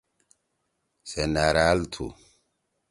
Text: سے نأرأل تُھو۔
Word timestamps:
سے 1.09 1.21
نأرأل 1.33 1.79
تُھو۔ 1.93 2.05